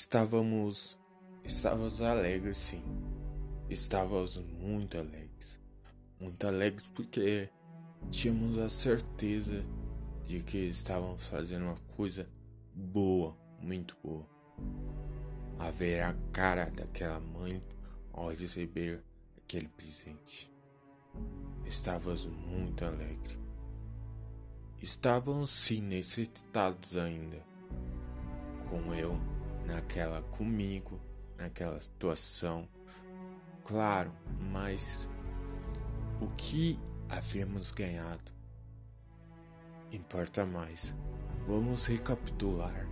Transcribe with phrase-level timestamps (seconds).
[0.00, 0.98] Estávamos.
[1.44, 2.82] Estávamos alegres, sim.
[3.68, 5.60] Estávamos muito alegres.
[6.18, 7.50] Muito alegres porque
[8.10, 9.62] tínhamos a certeza
[10.24, 12.26] de que estávamos fazendo uma coisa
[12.74, 14.26] boa, muito boa.
[15.58, 17.62] A ver a cara daquela mãe
[18.10, 19.04] ao receber
[19.36, 20.50] aquele presente.
[21.66, 23.38] Estávamos muito alegres.
[24.80, 27.44] Estávamos sim necessitados ainda.
[28.70, 29.39] Com eu
[29.70, 31.00] naquela comigo,
[31.38, 32.68] naquela situação.
[33.64, 34.12] Claro,
[34.52, 35.08] mas
[36.20, 36.78] o que
[37.08, 38.32] havíamos ganhado
[39.92, 40.94] importa mais.
[41.46, 42.86] Vamos recapitular.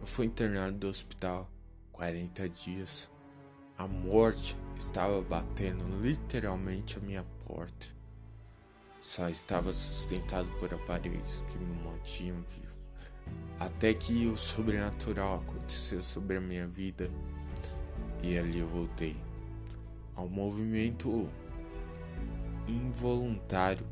[0.00, 1.50] Eu fui internado do hospital
[1.92, 3.10] 40 dias.
[3.76, 7.86] A morte estava batendo literalmente a minha porta.
[9.00, 12.79] Só estava sustentado por aparelhos que me mantinham vivo.
[13.60, 17.10] Até que o sobrenatural aconteceu sobre a minha vida
[18.22, 19.14] e ali eu voltei
[20.16, 21.28] ao movimento
[22.66, 23.86] involuntário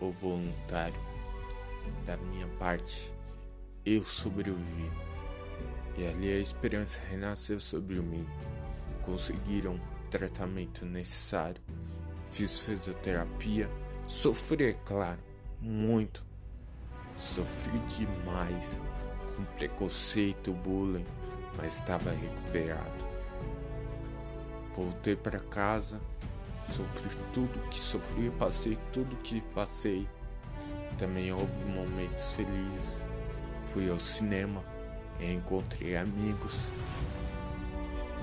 [0.00, 1.00] ou voluntário
[2.04, 3.12] da minha parte.
[3.86, 4.90] Eu sobrevivi
[5.96, 8.26] e ali a esperança renasceu sobre mim.
[9.02, 11.62] Conseguiram o tratamento necessário,
[12.26, 13.70] fiz fisioterapia,
[14.08, 15.20] sofri, é claro,
[15.60, 16.27] muito
[17.18, 18.80] Sofri demais
[19.36, 21.06] com preconceito, bullying,
[21.56, 23.08] mas estava recuperado.
[24.74, 26.00] Voltei para casa,
[26.70, 30.08] sofri tudo que sofri, passei tudo que passei.
[30.96, 33.08] Também houve momentos felizes.
[33.66, 34.64] Fui ao cinema
[35.20, 36.56] encontrei amigos,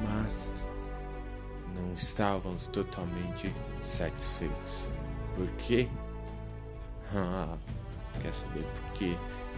[0.01, 0.67] mas
[1.75, 4.87] não estávamos totalmente satisfeitos.
[5.35, 5.89] Por quê?
[8.25, 9.15] Quer saber por quê?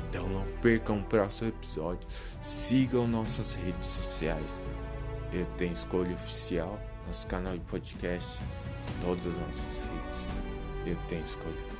[0.10, 2.06] Então não percam o próximo episódio.
[2.42, 4.62] Sigam nossas redes sociais.
[5.32, 8.42] Eu tenho escolha oficial, nosso canal de podcast,
[9.00, 10.28] todas as nossas redes.
[10.86, 11.77] Eu tenho escolha.